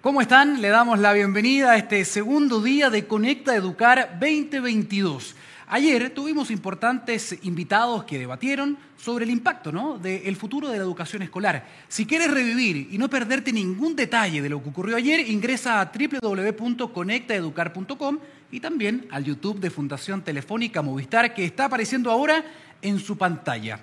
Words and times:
¿Cómo 0.00 0.20
están? 0.20 0.62
Le 0.62 0.68
damos 0.68 1.00
la 1.00 1.12
bienvenida 1.12 1.72
a 1.72 1.76
este 1.76 2.04
segundo 2.04 2.62
día 2.62 2.88
de 2.88 3.08
Conecta 3.08 3.56
Educar 3.56 4.16
2022. 4.20 5.34
Ayer 5.66 6.10
tuvimos 6.10 6.52
importantes 6.52 7.36
invitados 7.42 8.04
que 8.04 8.16
debatieron 8.16 8.78
sobre 8.96 9.24
el 9.24 9.32
impacto 9.32 9.72
¿no? 9.72 9.98
del 9.98 10.36
futuro 10.36 10.68
de 10.68 10.78
la 10.78 10.84
educación 10.84 11.22
escolar. 11.22 11.66
Si 11.88 12.06
quieres 12.06 12.30
revivir 12.30 12.90
y 12.92 12.98
no 12.98 13.10
perderte 13.10 13.52
ningún 13.52 13.96
detalle 13.96 14.40
de 14.40 14.48
lo 14.48 14.62
que 14.62 14.68
ocurrió 14.68 14.96
ayer, 14.96 15.28
ingresa 15.28 15.80
a 15.80 15.90
www.conectaeducar.com 15.92 18.18
y 18.52 18.60
también 18.60 19.08
al 19.10 19.24
YouTube 19.24 19.58
de 19.58 19.70
Fundación 19.70 20.22
Telefónica 20.22 20.80
Movistar 20.80 21.34
que 21.34 21.44
está 21.44 21.64
apareciendo 21.64 22.12
ahora 22.12 22.44
en 22.82 23.00
su 23.00 23.18
pantalla. 23.18 23.80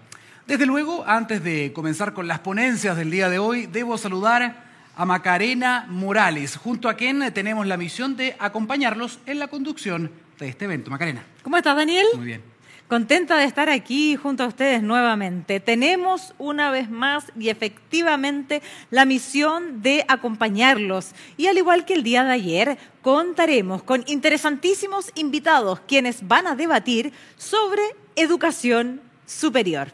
Desde 0.48 0.66
luego, 0.66 1.04
antes 1.06 1.44
de 1.44 1.74
comenzar 1.74 2.14
con 2.14 2.26
las 2.26 2.40
ponencias 2.40 2.96
del 2.96 3.12
día 3.12 3.28
de 3.28 3.38
hoy, 3.38 3.66
debo 3.66 3.98
saludar 3.98 4.64
a 4.96 5.05
Macarena 5.05 5.86
Morales, 5.89 6.57
junto 6.57 6.89
a 6.89 6.95
quien 6.95 7.34
tenemos 7.34 7.68
la 7.68 7.77
misión 7.77 8.16
de 8.16 8.36
acompañarlos 8.40 9.20
en 9.26 9.40
la 9.40 9.48
conducción 9.48 10.12
de 10.40 10.49
este 10.49 10.66
evento. 10.66 10.91
Macarena. 10.91 11.26
¿Cómo 11.44 11.58
estás, 11.58 11.76
Daniel? 11.76 12.05
Muy 12.16 12.26
bien. 12.26 12.55
Contenta 12.88 13.38
de 13.38 13.45
estar 13.45 13.67
aquí 13.67 14.16
junto 14.16 14.44
a 14.44 14.48
ustedes 14.48 14.84
nuevamente. 14.84 15.59
Tenemos 15.59 16.36
una 16.38 16.70
vez 16.70 16.88
más 16.88 17.31
y 17.39 17.50
efectivamente 17.50 18.62
la 18.91 19.05
misión 19.05 19.81
de 19.81 20.05
acompañarlos. 20.08 21.14
Y 21.36 21.48
al 21.48 21.58
igual 21.58 21.86
que 21.86 21.95
el 21.95 22.03
día 22.03 22.23
de 22.23 22.34
ayer, 22.34 22.77
contaremos 23.02 23.81
con 23.81 24.03
interesantísimos 24.05 25.12
invitados 25.16 25.80
quienes 25.88 26.27
van 26.27 26.45
a 26.45 26.55
debatir 26.55 27.12
sobre 27.38 27.81
educación 28.16 29.02
superior. 29.25 29.88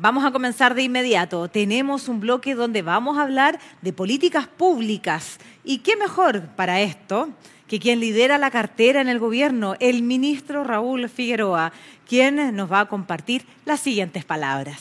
Vamos 0.00 0.24
a 0.24 0.30
comenzar 0.30 0.76
de 0.76 0.82
inmediato. 0.82 1.48
Tenemos 1.48 2.08
un 2.08 2.20
bloque 2.20 2.54
donde 2.54 2.82
vamos 2.82 3.18
a 3.18 3.22
hablar 3.22 3.58
de 3.82 3.92
políticas 3.92 4.46
públicas. 4.46 5.38
¿Y 5.64 5.80
qué 5.80 5.96
mejor 5.96 6.42
para 6.54 6.80
esto 6.80 7.30
que 7.66 7.80
quien 7.80 7.98
lidera 7.98 8.38
la 8.38 8.52
cartera 8.52 9.00
en 9.00 9.08
el 9.08 9.18
gobierno, 9.18 9.74
el 9.80 10.04
ministro 10.04 10.62
Raúl 10.62 11.08
Figueroa, 11.08 11.72
quien 12.08 12.54
nos 12.54 12.70
va 12.70 12.78
a 12.78 12.88
compartir 12.88 13.44
las 13.64 13.80
siguientes 13.80 14.24
palabras? 14.24 14.80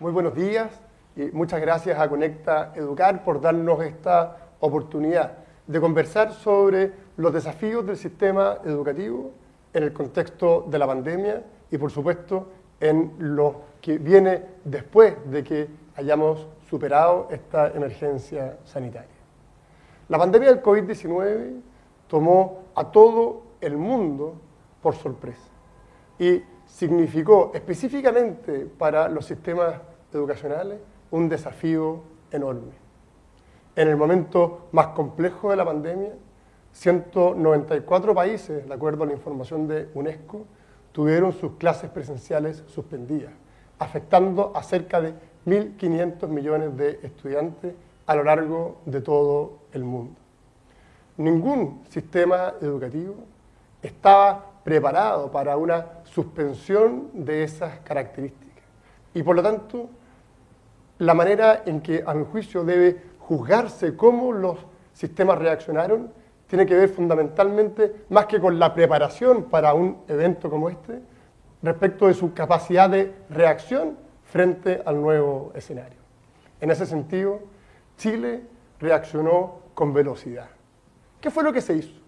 Muy 0.00 0.12
buenos 0.12 0.34
días 0.34 0.68
y 1.16 1.22
muchas 1.32 1.62
gracias 1.62 1.98
a 1.98 2.10
Conecta 2.10 2.74
Educar 2.76 3.24
por 3.24 3.40
darnos 3.40 3.82
esta 3.82 4.50
oportunidad 4.60 5.38
de 5.66 5.80
conversar 5.80 6.34
sobre 6.34 6.92
los 7.16 7.32
desafíos 7.32 7.86
del 7.86 7.96
sistema 7.96 8.58
educativo 8.66 9.32
en 9.72 9.82
el 9.82 9.94
contexto 9.94 10.66
de 10.68 10.78
la 10.78 10.86
pandemia 10.86 11.42
y, 11.70 11.78
por 11.78 11.90
supuesto, 11.90 12.57
en 12.80 13.14
lo 13.18 13.62
que 13.80 13.98
viene 13.98 14.42
después 14.64 15.16
de 15.30 15.42
que 15.44 15.68
hayamos 15.96 16.46
superado 16.68 17.28
esta 17.30 17.68
emergencia 17.68 18.58
sanitaria. 18.64 19.08
La 20.08 20.18
pandemia 20.18 20.48
del 20.50 20.62
COVID-19 20.62 21.60
tomó 22.06 22.64
a 22.74 22.90
todo 22.90 23.42
el 23.60 23.76
mundo 23.76 24.34
por 24.82 24.94
sorpresa 24.94 25.48
y 26.18 26.42
significó 26.66 27.50
específicamente 27.54 28.66
para 28.66 29.08
los 29.08 29.26
sistemas 29.26 29.74
educacionales 30.12 30.78
un 31.10 31.28
desafío 31.28 32.02
enorme. 32.30 32.72
En 33.74 33.88
el 33.88 33.96
momento 33.96 34.68
más 34.72 34.88
complejo 34.88 35.50
de 35.50 35.56
la 35.56 35.64
pandemia, 35.64 36.12
194 36.72 38.14
países, 38.14 38.68
de 38.68 38.74
acuerdo 38.74 39.04
a 39.04 39.06
la 39.06 39.12
información 39.12 39.66
de 39.66 39.88
UNESCO, 39.94 40.44
tuvieron 40.98 41.32
sus 41.32 41.52
clases 41.58 41.90
presenciales 41.90 42.64
suspendidas, 42.66 43.30
afectando 43.78 44.50
a 44.52 44.64
cerca 44.64 45.00
de 45.00 45.14
1.500 45.46 46.26
millones 46.26 46.76
de 46.76 46.98
estudiantes 47.04 47.72
a 48.04 48.16
lo 48.16 48.24
largo 48.24 48.78
de 48.84 49.00
todo 49.00 49.60
el 49.72 49.84
mundo. 49.84 50.16
Ningún 51.16 51.84
sistema 51.88 52.54
educativo 52.60 53.14
estaba 53.80 54.44
preparado 54.64 55.30
para 55.30 55.56
una 55.56 55.86
suspensión 56.02 57.10
de 57.12 57.44
esas 57.44 57.78
características. 57.84 58.64
Y 59.14 59.22
por 59.22 59.36
lo 59.36 59.42
tanto, 59.44 59.88
la 60.98 61.14
manera 61.14 61.62
en 61.64 61.80
que, 61.80 62.02
a 62.04 62.12
mi 62.12 62.24
juicio, 62.24 62.64
debe 62.64 63.00
juzgarse 63.20 63.94
cómo 63.96 64.32
los 64.32 64.58
sistemas 64.94 65.38
reaccionaron 65.38 66.10
tiene 66.48 66.66
que 66.66 66.74
ver 66.74 66.88
fundamentalmente, 66.88 68.04
más 68.08 68.26
que 68.26 68.40
con 68.40 68.58
la 68.58 68.74
preparación 68.74 69.44
para 69.44 69.74
un 69.74 69.98
evento 70.08 70.50
como 70.50 70.68
este, 70.68 71.00
respecto 71.62 72.06
de 72.06 72.14
su 72.14 72.34
capacidad 72.34 72.90
de 72.90 73.14
reacción 73.30 73.96
frente 74.24 74.82
al 74.84 75.00
nuevo 75.00 75.52
escenario. 75.54 75.98
En 76.60 76.70
ese 76.70 76.86
sentido, 76.86 77.40
Chile 77.96 78.42
reaccionó 78.80 79.60
con 79.74 79.92
velocidad. 79.92 80.48
¿Qué 81.20 81.30
fue 81.30 81.44
lo 81.44 81.52
que 81.52 81.60
se 81.60 81.74
hizo? 81.74 82.00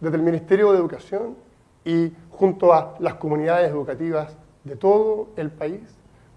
Desde 0.00 0.16
el 0.16 0.22
Ministerio 0.22 0.72
de 0.72 0.78
Educación 0.78 1.36
y 1.84 2.12
junto 2.30 2.72
a 2.72 2.94
las 3.00 3.14
comunidades 3.14 3.70
educativas 3.70 4.36
de 4.64 4.76
todo 4.76 5.28
el 5.36 5.50
país, 5.50 5.80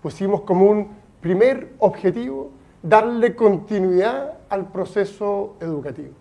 pusimos 0.01 0.41
como 0.41 0.65
un 0.65 0.89
primer 1.19 1.73
objetivo 1.79 2.51
darle 2.81 3.35
continuidad 3.35 4.39
al 4.49 4.71
proceso 4.71 5.55
educativo, 5.59 6.13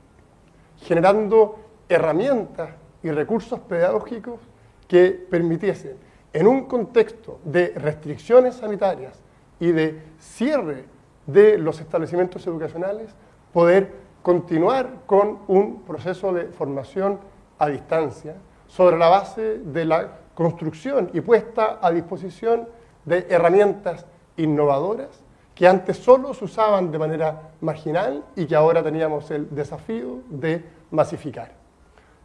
generando 0.82 1.58
herramientas 1.88 2.70
y 3.02 3.10
recursos 3.10 3.60
pedagógicos 3.60 4.40
que 4.88 5.10
permitiesen 5.10 5.96
en 6.32 6.46
un 6.46 6.66
contexto 6.66 7.40
de 7.44 7.72
restricciones 7.76 8.56
sanitarias 8.56 9.20
y 9.58 9.72
de 9.72 10.02
cierre 10.18 10.84
de 11.26 11.58
los 11.58 11.80
establecimientos 11.80 12.46
educacionales, 12.46 13.10
poder 13.52 13.92
continuar 14.22 15.02
con 15.06 15.38
un 15.48 15.82
proceso 15.82 16.32
de 16.32 16.46
formación 16.46 17.18
a 17.58 17.68
distancia 17.68 18.36
sobre 18.66 18.96
la 18.98 19.08
base 19.08 19.58
de 19.58 19.84
la 19.84 20.18
construcción 20.34 21.10
y 21.12 21.20
puesta 21.20 21.78
a 21.82 21.90
disposición 21.90 22.68
de 23.04 23.26
herramientas 23.28 24.06
innovadoras 24.36 25.24
que 25.60 25.68
antes 25.68 25.98
solo 25.98 26.32
se 26.32 26.46
usaban 26.46 26.90
de 26.90 26.98
manera 26.98 27.50
marginal 27.60 28.24
y 28.34 28.46
que 28.46 28.56
ahora 28.56 28.82
teníamos 28.82 29.30
el 29.30 29.54
desafío 29.54 30.20
de 30.30 30.64
masificar. 30.90 31.52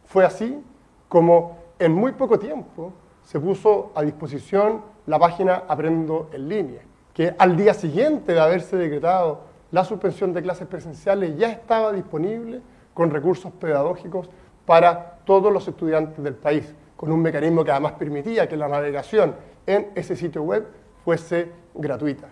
Fue 0.06 0.24
así 0.24 0.64
como 1.06 1.58
en 1.78 1.92
muy 1.92 2.12
poco 2.12 2.38
tiempo 2.38 2.94
se 3.22 3.38
puso 3.38 3.92
a 3.94 4.00
disposición 4.00 4.80
la 5.04 5.18
página 5.18 5.64
Aprendo 5.68 6.30
en 6.32 6.48
línea, 6.48 6.80
que 7.12 7.34
al 7.38 7.58
día 7.58 7.74
siguiente 7.74 8.32
de 8.32 8.40
haberse 8.40 8.78
decretado 8.78 9.40
la 9.70 9.84
suspensión 9.84 10.32
de 10.32 10.42
clases 10.42 10.66
presenciales 10.66 11.36
ya 11.36 11.50
estaba 11.50 11.92
disponible 11.92 12.62
con 12.94 13.10
recursos 13.10 13.52
pedagógicos 13.52 14.30
para 14.64 15.18
todos 15.26 15.52
los 15.52 15.68
estudiantes 15.68 16.24
del 16.24 16.36
país, 16.36 16.74
con 16.96 17.12
un 17.12 17.20
mecanismo 17.20 17.62
que 17.66 17.70
además 17.70 17.92
permitía 17.98 18.48
que 18.48 18.56
la 18.56 18.66
navegación 18.66 19.34
en 19.66 19.88
ese 19.94 20.16
sitio 20.16 20.42
web 20.42 20.66
fuese 21.04 21.52
gratuita. 21.74 22.28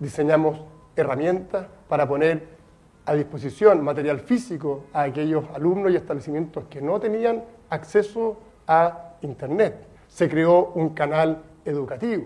Diseñamos 0.00 0.58
herramientas 0.96 1.66
para 1.88 2.08
poner 2.08 2.58
a 3.04 3.14
disposición 3.14 3.84
material 3.84 4.20
físico 4.20 4.84
a 4.92 5.02
aquellos 5.02 5.44
alumnos 5.54 5.92
y 5.92 5.96
establecimientos 5.96 6.64
que 6.70 6.80
no 6.80 6.98
tenían 6.98 7.44
acceso 7.68 8.38
a 8.66 9.16
Internet. 9.22 9.86
Se 10.08 10.28
creó 10.28 10.72
un 10.74 10.90
canal 10.90 11.42
educativo, 11.64 12.24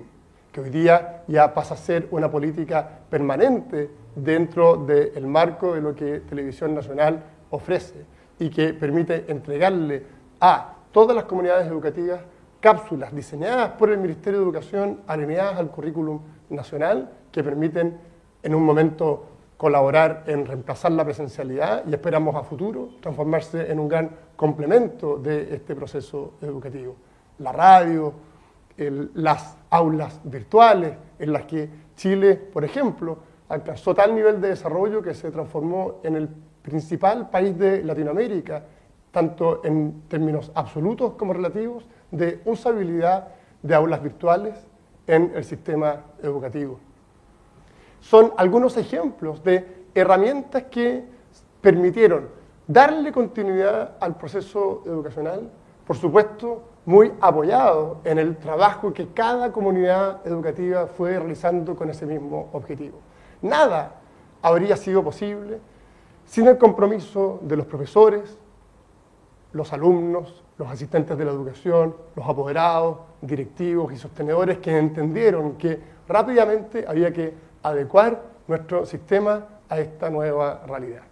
que 0.53 0.61
hoy 0.61 0.71
día 0.71 1.25
ya 1.27 1.53
pasa 1.53 1.75
a 1.75 1.77
ser 1.77 2.07
una 2.11 2.31
política 2.31 2.89
permanente 3.11 3.91
dentro 4.15 4.77
del 4.77 5.27
marco 5.27 5.75
de 5.75 5.81
lo 5.81 5.95
que 5.95 6.21
Televisión 6.21 6.75
Nacional 6.75 7.23
ofrece 7.51 8.05
y 8.39 8.51
que 8.51 8.73
permite 8.73 9.25
entregarle 9.29 10.05
a 10.41 10.77
todas 10.93 11.17
las 11.17 11.25
comunidades 11.25 11.67
educativas 11.67 12.21
cápsulas 12.61 13.15
diseñadas 13.15 13.73
por 13.73 13.91
el 13.91 13.99
Ministerio 13.99 14.39
de 14.39 14.45
Educación, 14.45 15.01
alineadas 15.07 15.59
al 15.59 15.71
currículum 15.71 16.21
nacional, 16.51 17.11
que 17.31 17.43
permiten 17.43 17.99
en 18.43 18.55
un 18.55 18.63
momento 18.63 19.27
colaborar 19.57 20.25
en 20.27 20.47
reemplazar 20.47 20.93
la 20.93 21.05
presencialidad 21.05 21.85
y 21.87 21.95
esperamos 21.95 22.35
a 22.35 22.43
futuro 22.43 22.91
transformarse 23.01 23.71
en 23.71 23.79
un 23.79 23.89
gran 23.89 24.11
complemento 24.37 25.17
de 25.17 25.55
este 25.55 25.75
proceso 25.75 26.35
educativo. 26.43 26.97
La 27.39 27.53
radio, 27.53 28.13
las 28.77 29.57
aulas 29.71 30.21
virtuales, 30.25 30.95
en 31.19 31.33
las 31.33 31.45
que 31.45 31.69
Chile, 31.97 32.35
por 32.35 32.65
ejemplo, 32.65 33.19
alcanzó 33.49 33.95
tal 33.95 34.15
nivel 34.15 34.41
de 34.41 34.49
desarrollo 34.49 35.01
que 35.03 35.15
se 35.15 35.31
transformó 35.31 36.01
en 36.03 36.17
el 36.17 36.29
principal 36.63 37.31
país 37.31 37.57
de 37.57 37.85
Latinoamérica, 37.85 38.65
tanto 39.11 39.65
en 39.65 40.03
términos 40.09 40.51
absolutos 40.55 41.15
como 41.15 41.33
relativos, 41.33 41.87
de 42.11 42.41
usabilidad 42.45 43.29
de 43.63 43.75
aulas 43.75 44.03
virtuales 44.03 44.67
en 45.07 45.33
el 45.35 45.45
sistema 45.45 46.03
educativo. 46.23 46.79
Son 48.01 48.33
algunos 48.37 48.77
ejemplos 48.77 49.43
de 49.43 49.87
herramientas 49.95 50.65
que 50.65 51.05
permitieron 51.61 52.29
darle 52.67 53.13
continuidad 53.13 53.97
al 54.01 54.17
proceso 54.17 54.83
educacional, 54.87 55.51
por 55.87 55.97
supuesto, 55.97 56.63
muy 56.87 57.13
apoyado 57.21 58.01
en 58.05 58.19
el 58.19 58.37
trabajo 58.37 58.93
que 58.93 59.09
cada 59.09 59.53
comunidad 59.53 60.27
educativa 60.27 60.87
fue 60.87 61.19
realizando 61.19 61.75
con 61.75 61.89
ese 61.89 62.05
mismo 62.05 62.51
objetivo. 62.53 62.99
Nada 63.41 63.95
habría 64.43 64.77
sido 64.77 65.03
posible 65.03 65.61
sin 66.27 66.47
el 66.47 66.59
compromiso 66.59 67.39
de 67.43 67.57
los 67.57 67.67
profesores, 67.67 68.39
los 69.55 69.73
alumnos, 69.73 70.43
los 70.59 70.69
asistentes 70.69 71.17
de 71.17 71.25
la 71.25 71.31
educación, 71.31 71.97
los 72.15 72.29
apoderados, 72.29 72.99
directivos 73.23 73.93
y 73.93 73.97
sostenedores 73.97 74.59
que 74.59 74.77
entendieron 74.77 75.57
que 75.57 75.81
rápidamente 76.09 76.85
había 76.87 77.13
que 77.13 77.33
adecuar 77.63 78.23
nuestro 78.47 78.85
sistema 78.85 79.47
a 79.69 79.79
esta 79.79 80.11
nueva 80.11 80.63
realidad. 80.67 81.03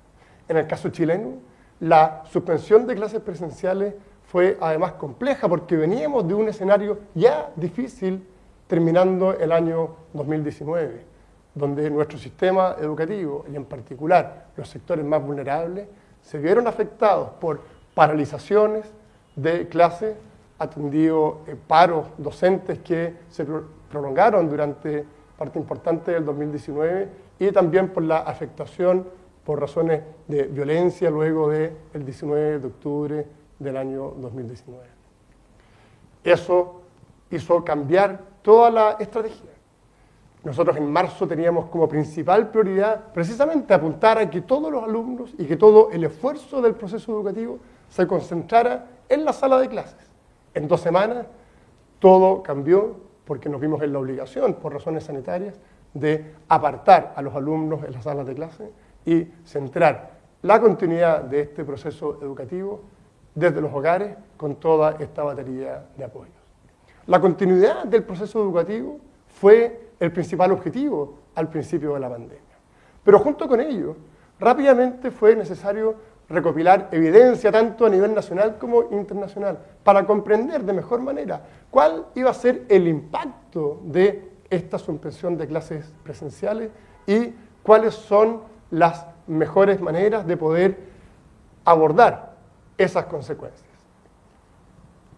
En 0.48 0.56
el 0.56 0.66
caso 0.66 0.90
chileno, 0.90 1.34
la 1.80 2.22
suspensión 2.30 2.86
de 2.86 2.94
clases 2.96 3.20
presenciales 3.20 3.94
fue 4.24 4.58
además 4.60 4.92
compleja 4.92 5.48
porque 5.48 5.76
veníamos 5.76 6.26
de 6.26 6.34
un 6.34 6.48
escenario 6.48 6.98
ya 7.14 7.50
difícil 7.56 8.26
terminando 8.66 9.38
el 9.38 9.52
año 9.52 9.96
2019, 10.12 11.04
donde 11.54 11.90
nuestro 11.90 12.18
sistema 12.18 12.76
educativo 12.80 13.44
y 13.50 13.56
en 13.56 13.64
particular 13.64 14.46
los 14.56 14.68
sectores 14.68 15.04
más 15.04 15.22
vulnerables 15.22 15.86
se 16.22 16.38
vieron 16.38 16.66
afectados 16.66 17.30
por 17.40 17.60
paralizaciones 17.94 18.86
de 19.36 19.68
clases, 19.68 20.16
atendido 20.58 21.40
eh, 21.46 21.56
paros 21.66 22.06
docentes 22.18 22.78
que 22.80 23.14
se 23.28 23.46
prolongaron 23.90 24.48
durante 24.48 25.04
parte 25.36 25.58
importante 25.58 26.12
del 26.12 26.24
2019 26.24 27.08
y 27.38 27.50
también 27.50 27.88
por 27.88 28.04
la 28.04 28.18
afectación 28.18 29.06
por 29.44 29.60
razones 29.60 30.02
de 30.28 30.44
violencia 30.44 31.10
luego 31.10 31.48
del 31.50 31.74
19 32.04 32.60
de 32.60 32.66
octubre 32.66 33.26
del 33.58 33.76
año 33.76 34.12
2019. 34.18 34.84
Eso 36.22 36.82
hizo 37.30 37.64
cambiar 37.64 38.20
toda 38.42 38.70
la 38.70 38.90
estrategia. 39.00 39.50
Nosotros 40.44 40.76
en 40.76 40.92
marzo 40.92 41.26
teníamos 41.26 41.66
como 41.66 41.88
principal 41.88 42.50
prioridad 42.50 43.12
precisamente 43.12 43.74
apuntar 43.74 44.18
a 44.18 44.28
que 44.28 44.40
todos 44.40 44.70
los 44.70 44.82
alumnos 44.82 45.34
y 45.38 45.44
que 45.44 45.56
todo 45.56 45.90
el 45.90 46.04
esfuerzo 46.04 46.60
del 46.60 46.74
proceso 46.74 47.12
educativo 47.12 47.58
se 47.92 48.06
concentrara 48.06 48.86
en 49.10 49.24
la 49.26 49.34
sala 49.34 49.58
de 49.58 49.68
clases. 49.68 50.10
En 50.54 50.66
dos 50.66 50.80
semanas 50.80 51.26
todo 51.98 52.42
cambió 52.42 52.96
porque 53.26 53.50
nos 53.50 53.60
vimos 53.60 53.82
en 53.82 53.92
la 53.92 53.98
obligación, 53.98 54.54
por 54.54 54.72
razones 54.72 55.04
sanitarias, 55.04 55.60
de 55.92 56.34
apartar 56.48 57.12
a 57.14 57.20
los 57.20 57.34
alumnos 57.34 57.84
en 57.84 57.92
las 57.92 58.04
salas 58.04 58.26
de 58.26 58.34
clase 58.34 58.70
y 59.04 59.24
centrar 59.44 60.12
la 60.40 60.58
continuidad 60.58 61.24
de 61.24 61.42
este 61.42 61.64
proceso 61.64 62.18
educativo 62.22 62.80
desde 63.34 63.60
los 63.60 63.72
hogares 63.74 64.16
con 64.38 64.56
toda 64.56 64.96
esta 64.98 65.22
batería 65.22 65.84
de 65.94 66.04
apoyos. 66.04 66.34
La 67.06 67.20
continuidad 67.20 67.84
del 67.84 68.04
proceso 68.04 68.42
educativo 68.42 69.00
fue 69.26 69.90
el 70.00 70.10
principal 70.12 70.50
objetivo 70.52 71.18
al 71.34 71.50
principio 71.50 71.92
de 71.92 72.00
la 72.00 72.08
pandemia. 72.08 72.56
Pero 73.04 73.18
junto 73.18 73.46
con 73.46 73.60
ello, 73.60 73.96
rápidamente 74.40 75.10
fue 75.10 75.36
necesario 75.36 76.11
recopilar 76.32 76.88
evidencia 76.92 77.52
tanto 77.52 77.86
a 77.86 77.90
nivel 77.90 78.14
nacional 78.14 78.56
como 78.58 78.84
internacional 78.90 79.58
para 79.84 80.06
comprender 80.06 80.64
de 80.64 80.72
mejor 80.72 81.00
manera 81.00 81.42
cuál 81.70 82.06
iba 82.14 82.30
a 82.30 82.34
ser 82.34 82.64
el 82.68 82.88
impacto 82.88 83.80
de 83.84 84.32
esta 84.50 84.78
suspensión 84.78 85.36
de 85.36 85.46
clases 85.46 85.92
presenciales 86.02 86.70
y 87.06 87.32
cuáles 87.62 87.94
son 87.94 88.40
las 88.70 89.06
mejores 89.26 89.80
maneras 89.80 90.26
de 90.26 90.36
poder 90.36 90.78
abordar 91.64 92.32
esas 92.76 93.04
consecuencias. 93.06 93.68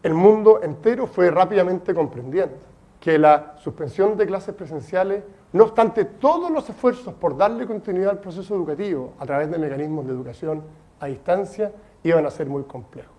El 0.03 0.15
mundo 0.15 0.61
entero 0.63 1.07
fue 1.07 1.31
rápidamente 1.31 1.95
comprendiendo 1.95 2.57
que 3.01 3.19
la 3.19 3.55
suspensión 3.59 4.17
de 4.17 4.27
clases 4.27 4.55
presenciales, 4.55 5.25
no 5.53 5.65
obstante 5.65 6.05
todos 6.05 6.51
los 6.51 6.69
esfuerzos 6.69 7.15
por 7.15 7.37
darle 7.37 7.67
continuidad 7.67 8.11
al 8.11 8.19
proceso 8.19 8.55
educativo 8.55 9.15
a 9.19 9.27
través 9.27 9.51
de 9.51 9.59
mecanismos 9.59 10.07
de 10.07 10.13
educación 10.13 10.63
a 11.01 11.07
distancia, 11.07 11.73
iban 12.03 12.27
a 12.27 12.31
ser 12.31 12.47
muy 12.47 12.65
complejos, 12.65 13.15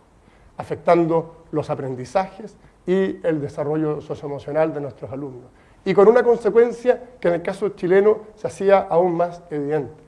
afectando 0.57 1.45
los 1.51 1.69
aprendizajes 1.69 2.55
y 2.85 3.19
el 3.25 3.41
desarrollo 3.41 4.01
socioemocional 4.01 4.73
de 4.73 4.81
nuestros 4.81 5.11
alumnos. 5.11 5.49
Y 5.83 5.93
con 5.93 6.07
una 6.07 6.23
consecuencia 6.23 7.01
que 7.19 7.27
en 7.27 7.35
el 7.35 7.41
caso 7.41 7.69
chileno 7.69 8.19
se 8.35 8.47
hacía 8.47 8.79
aún 8.79 9.15
más 9.15 9.41
evidente 9.49 10.05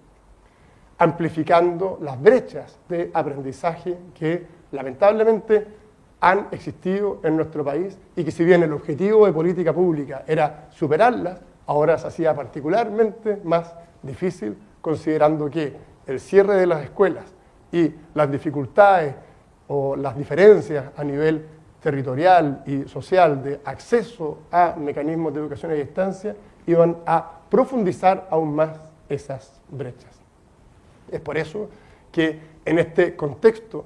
amplificando 0.97 1.99
las 2.01 2.21
brechas 2.21 2.77
de 2.89 3.11
aprendizaje 3.13 3.97
que 4.17 4.45
lamentablemente 4.71 5.67
han 6.19 6.47
existido 6.51 7.19
en 7.23 7.35
nuestro 7.35 7.63
país 7.63 7.97
y 8.15 8.23
que 8.23 8.31
si 8.31 8.43
bien 8.43 8.63
el 8.63 8.73
objetivo 8.73 9.27
de 9.27 9.33
política 9.33 9.73
pública 9.73 10.23
era 10.27 10.67
superarlas, 10.71 11.39
ahora 11.67 11.97
se 11.97 12.07
hacía 12.07 12.33
particularmente 12.33 13.39
más 13.43 13.75
difícil 14.01 14.57
considerando 14.81 15.49
que 15.49 15.73
el 16.07 16.19
cierre 16.19 16.55
de 16.55 16.65
las 16.65 16.83
escuelas 16.83 17.25
y 17.71 17.91
las 18.13 18.31
dificultades 18.31 19.15
o 19.67 19.95
las 19.95 20.17
diferencias 20.17 20.85
a 20.95 21.03
nivel 21.03 21.45
territorial 21.81 22.63
y 22.65 22.83
social 22.83 23.43
de 23.43 23.59
acceso 23.63 24.39
a 24.51 24.75
mecanismos 24.77 25.33
de 25.33 25.39
educación 25.39 25.71
a 25.71 25.75
distancia 25.75 26.35
iban 26.65 26.97
a 27.05 27.39
profundizar 27.49 28.27
aún 28.29 28.55
más 28.55 28.77
esas 29.07 29.61
brechas. 29.69 30.19
Es 31.11 31.21
por 31.21 31.37
eso 31.37 31.69
que 32.11 32.39
en 32.65 32.79
este 32.79 33.15
contexto, 33.15 33.85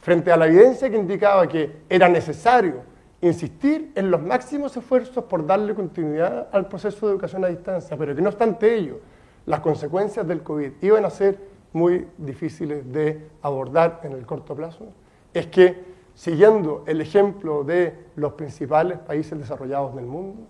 frente 0.00 0.32
a 0.32 0.36
la 0.36 0.46
evidencia 0.46 0.90
que 0.90 0.96
indicaba 0.96 1.46
que 1.46 1.82
era 1.88 2.08
necesario 2.08 2.82
insistir 3.20 3.92
en 3.94 4.10
los 4.10 4.22
máximos 4.22 4.76
esfuerzos 4.76 5.24
por 5.24 5.46
darle 5.46 5.74
continuidad 5.74 6.48
al 6.52 6.66
proceso 6.68 7.06
de 7.06 7.12
educación 7.12 7.44
a 7.44 7.48
distancia, 7.48 7.96
pero 7.96 8.14
que 8.14 8.22
no 8.22 8.28
obstante 8.28 8.74
ello, 8.74 9.00
las 9.46 9.60
consecuencias 9.60 10.26
del 10.26 10.42
COVID 10.42 10.72
iban 10.82 11.04
a 11.04 11.10
ser 11.10 11.38
muy 11.72 12.06
difíciles 12.16 12.90
de 12.92 13.28
abordar 13.42 14.00
en 14.04 14.12
el 14.12 14.24
corto 14.26 14.54
plazo, 14.54 14.86
es 15.34 15.46
que 15.46 15.84
siguiendo 16.14 16.84
el 16.86 17.00
ejemplo 17.00 17.62
de 17.62 17.94
los 18.16 18.32
principales 18.32 18.98
países 18.98 19.38
desarrollados 19.38 19.94
del 19.94 20.06
mundo, 20.06 20.42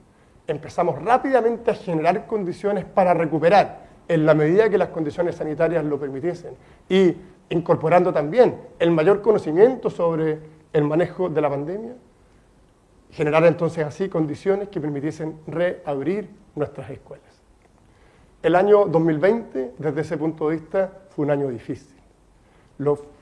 empezamos 0.46 1.02
rápidamente 1.02 1.70
a 1.70 1.74
generar 1.74 2.26
condiciones 2.26 2.84
para 2.84 3.12
recuperar 3.12 3.86
en 4.08 4.24
la 4.24 4.34
medida 4.34 4.70
que 4.70 4.78
las 4.78 4.88
condiciones 4.88 5.36
sanitarias 5.36 5.84
lo 5.84 6.00
permitiesen 6.00 6.54
y 6.88 7.14
incorporando 7.50 8.12
también 8.12 8.56
el 8.78 8.90
mayor 8.90 9.20
conocimiento 9.20 9.90
sobre 9.90 10.38
el 10.72 10.84
manejo 10.84 11.28
de 11.28 11.40
la 11.40 11.50
pandemia, 11.50 11.92
generar 13.10 13.44
entonces 13.44 13.84
así 13.84 14.08
condiciones 14.08 14.68
que 14.68 14.80
permitiesen 14.80 15.38
reabrir 15.46 16.30
nuestras 16.54 16.90
escuelas. 16.90 17.27
El 18.42 18.54
año 18.54 18.86
2020, 18.86 19.74
desde 19.78 20.00
ese 20.00 20.16
punto 20.16 20.48
de 20.48 20.56
vista, 20.56 20.92
fue 21.10 21.24
un 21.24 21.30
año 21.30 21.48
difícil. 21.48 21.96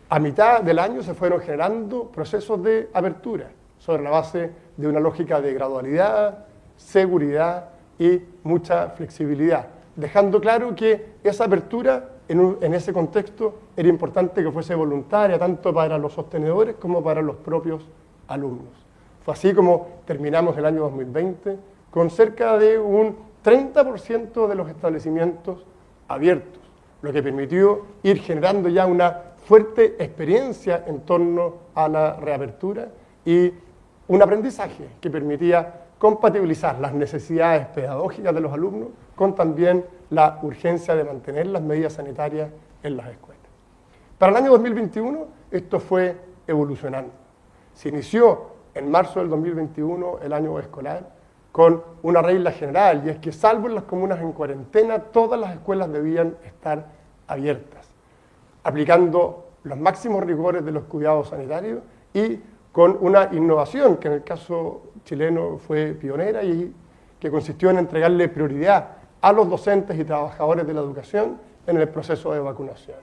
a 0.09 0.19
mitad 0.19 0.63
del 0.63 0.79
año 0.79 1.03
se 1.03 1.15
fueron 1.15 1.41
generando 1.41 2.05
procesos 2.11 2.63
de 2.63 2.91
apertura 2.93 3.51
sobre 3.79 4.03
la 4.03 4.11
base 4.11 4.51
de 4.77 4.87
una 4.89 5.01
lógica 5.01 5.41
de 5.41 5.53
gradualidad, 5.55 6.47
seguridad 6.77 7.71
y 7.99 8.21
mucha 8.45 8.91
flexibilidad 8.91 9.69
dejando 9.97 10.41
claro 10.41 10.75
que 10.77 11.15
esa 11.25 11.45
apertura 11.45 12.11
en, 12.29 12.75
ese 12.75 12.93
contexto 12.93 13.55
era 13.77 13.89
importante 13.89 14.43
que 14.43 14.51
fuese 14.51 14.75
voluntaria, 14.75 15.39
tanto 15.39 15.73
para 15.73 15.97
los 15.99 16.13
sostenedores 16.13 16.77
como 16.77 17.03
para 17.03 17.23
los 17.23 17.37
propios 17.37 17.83
alumnos. 18.29 18.75
Fue 19.25 19.35
así 19.35 19.55
como 19.55 19.89
terminamos 20.05 20.57
el 20.59 20.67
año 20.67 20.83
2020 20.83 21.59
con 21.91 22.11
cerca 22.11 22.59
de 22.59 22.79
un 22.79 23.17
30% 23.47 24.49
de 24.49 24.55
los 24.57 24.69
establecimientos 24.69 25.65
abiertos, 26.09 26.61
lo 27.01 27.13
que 27.13 27.23
permitió 27.23 27.87
ir 28.03 28.19
generando 28.19 28.69
ya 28.69 28.87
una 28.87 29.23
fuerte 29.45 30.03
experiencia 30.03 30.83
en 30.89 31.03
torno 31.03 31.55
a 31.77 31.89
la 31.89 32.17
reapertura 32.17 32.89
y 33.25 33.53
un 34.09 34.21
aprendizaje 34.21 34.89
que 35.01 35.11
permitía 35.11 35.85
compatibilizar 35.97 36.81
las 36.81 36.93
necesidades 36.93 37.69
pedagógicas 37.69 38.35
de 38.35 38.41
los 38.41 38.53
alumnos 38.53 38.89
con 39.15 39.37
también 39.37 39.85
la 40.11 40.41
urgencia 40.43 40.97
de 40.97 41.05
mantener 41.05 41.47
las 41.47 41.63
medidas 41.63 41.93
sanitarias 41.93 42.51
en 42.83 42.97
las 42.97 43.07
escuelas. 43.07 43.45
Para 44.19 44.33
el 44.33 44.39
año 44.39 44.51
2021 44.51 45.25
esto 45.53 45.79
fue 45.79 46.17
evolucionando. 46.49 47.13
Se 47.75 47.91
inició 47.91 48.57
en 48.75 48.91
marzo 48.91 49.21
del 49.21 49.29
2021 49.29 50.19
el 50.25 50.33
año 50.33 50.59
escolar 50.59 51.16
con 51.57 51.83
una 52.03 52.21
regla 52.21 52.53
general 52.53 53.01
y 53.07 53.09
es 53.09 53.17
que 53.17 53.33
salvo 53.33 53.67
en 53.67 53.77
las 53.77 53.85
comunas 53.85 54.21
en 54.21 54.33
cuarentena 54.33 54.99
todas 54.99 55.41
las 55.41 55.55
escuelas 55.55 55.91
debían 55.91 56.37
estar 56.45 56.85
abiertas, 57.27 57.89
aplicando 58.63 59.53
los 59.63 59.79
máximos 59.79 60.23
rigores 60.23 60.63
de 60.67 60.71
los 60.71 60.85
cuidados 60.85 61.31
sanitarios 61.31 61.81
y 62.13 62.41
con 62.73 62.99
una 63.01 63.31
innovación 63.33 63.97
que 63.97 64.09
en 64.09 64.15
el 64.15 64.23
caso 64.23 64.83
chileno 65.07 65.57
fue 65.57 65.95
pionera 65.95 66.43
y 66.43 66.75
que 67.19 67.31
consistió 67.31 67.71
en 67.71 67.79
entregarle 67.79 68.29
prioridad 68.29 68.89
a 69.23 69.33
los 69.33 69.49
docentes 69.49 69.99
y 69.99 70.05
trabajadores 70.05 70.67
de 70.67 70.75
la 70.75 70.83
educación 70.83 71.39
en 71.67 71.79
el 71.79 71.89
proceso 71.89 72.35
de 72.35 72.41
vacunación. 72.41 72.99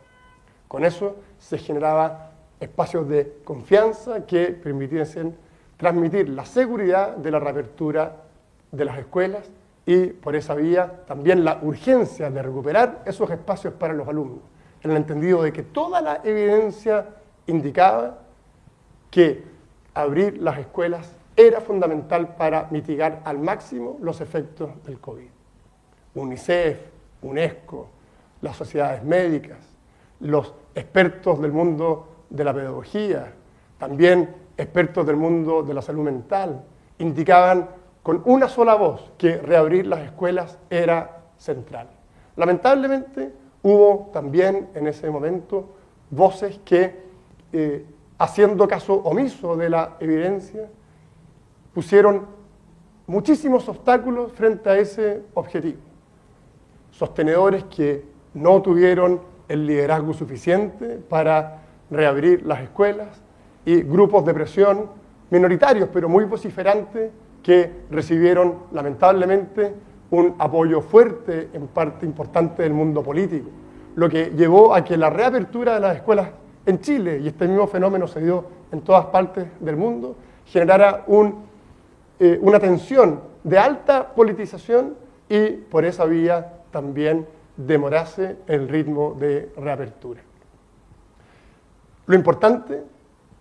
Con 0.67 0.86
eso 0.86 1.15
se 1.39 1.57
generaba 1.57 2.33
espacios 2.60 3.10
de 3.10 3.38
confianza 3.43 4.27
que 4.27 4.50
permitiesen 4.50 5.36
transmitir 5.75 6.29
la 6.29 6.45
seguridad 6.45 7.17
de 7.17 7.31
la 7.31 7.39
reapertura 7.39 8.17
de 8.74 8.86
las 8.86 8.98
escuelas 8.98 9.50
y 9.86 10.08
por 10.08 10.36
esa 10.36 10.56
vía 10.56 11.03
también 11.06 11.46
la 11.46 11.60
urgencia 11.62 12.30
de 12.30 12.42
recuperar 12.42 13.03
esos 13.06 13.30
espacios 13.30 13.74
para 13.75 13.94
los 13.94 14.08
alumnos, 14.08 14.39
en 14.82 14.92
el 14.92 14.98
entendido 14.98 15.44
de 15.44 15.53
que 15.53 15.63
toda 15.63 16.01
la 16.01 16.22
evidencia 16.24 17.08
indicaba 17.48 18.20
que 19.12 19.44
abrir 19.94 20.42
las 20.42 20.58
escuelas 20.58 21.15
era 21.36 21.62
fundamental 21.62 22.36
para 22.36 22.68
mitigar 22.72 23.22
al 23.25 23.39
máximo 23.39 23.98
los 24.01 24.22
efectos 24.22 24.72
del 24.84 25.00
COVID. 25.00 25.27
UNICEF, 26.15 26.80
UNESCO, 27.22 27.89
las 28.42 28.56
sociedades 28.56 29.03
médicas, 29.03 29.60
los 30.20 30.53
expertos 30.74 31.42
del 31.42 31.51
mundo 31.51 32.25
de 32.30 32.44
la 32.44 32.53
pedagogía, 32.53 33.34
también 33.77 34.36
expertos 34.58 35.06
del 35.06 35.15
mundo 35.15 35.62
de 35.62 35.74
la 35.74 35.82
salud 35.82 36.03
mental, 36.03 36.63
indicaban 37.00 37.68
con 38.03 38.22
una 38.25 38.50
sola 38.50 38.75
voz 38.75 39.12
que 39.17 39.38
reabrir 39.38 39.88
las 39.88 40.01
escuelas 40.01 40.60
era 40.69 41.22
central. 41.38 41.88
Lamentablemente 42.36 43.31
hubo 43.63 44.10
también 44.12 44.69
en 44.75 44.88
ese 44.88 45.10
momento 45.10 45.69
voces 46.10 46.60
que, 46.65 47.01
eh, 47.53 47.86
haciendo 48.17 48.67
caso 48.67 48.95
omiso 48.95 49.55
de 49.55 49.69
la 49.69 49.95
evidencia, 50.01 50.69
pusieron 51.74 52.27
muchísimos 53.07 53.67
obstáculos 53.69 54.33
frente 54.33 54.69
a 54.69 54.77
ese 54.77 55.24
objetivo. 55.33 55.79
Sostenedores 56.91 57.63
que 57.65 58.05
no 58.33 58.62
tuvieron 58.62 59.22
el 59.48 59.65
liderazgo 59.65 60.13
suficiente 60.13 60.98
para 60.98 61.62
reabrir 61.89 62.45
las 62.45 62.62
escuelas 62.62 63.22
y 63.65 63.81
grupos 63.81 64.25
de 64.25 64.33
presión 64.33 64.89
minoritarios, 65.29 65.89
pero 65.91 66.10
muy 66.10 66.25
vociferantes, 66.25 67.12
que 67.43 67.83
recibieron 67.91 68.63
lamentablemente 68.71 69.73
un 70.12 70.35
apoyo 70.39 70.81
fuerte 70.81 71.50
en 71.53 71.67
parte 71.67 72.05
importante 72.05 72.63
del 72.63 72.73
mundo 72.73 73.03
político, 73.03 73.50
lo 73.95 74.09
que 74.09 74.31
llevó 74.35 74.73
a 74.73 74.83
que 74.83 74.97
la 74.97 75.09
reapertura 75.09 75.75
de 75.75 75.79
las 75.81 75.97
escuelas 75.97 76.29
en 76.65 76.79
Chile, 76.79 77.19
y 77.21 77.27
este 77.27 77.47
mismo 77.47 77.67
fenómeno 77.67 78.07
se 78.07 78.21
dio 78.21 78.45
en 78.71 78.81
todas 78.81 79.07
partes 79.07 79.45
del 79.59 79.75
mundo, 79.75 80.15
generara 80.45 81.05
eh, 82.19 82.39
una 82.41 82.59
tensión 82.59 83.19
de 83.43 83.57
alta 83.57 84.13
politización 84.13 84.95
y 85.27 85.50
por 85.50 85.83
esa 85.83 86.05
vía 86.05 86.53
también 86.71 87.27
demorase 87.57 88.38
el 88.47 88.69
ritmo 88.69 89.15
de 89.19 89.51
reapertura. 89.57 90.21
Lo 92.05 92.15
importante 92.15 92.83